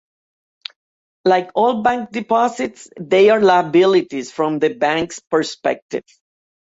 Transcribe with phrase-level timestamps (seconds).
[1.25, 6.05] Like all bank deposits, they are liabilities from the bank's perspective.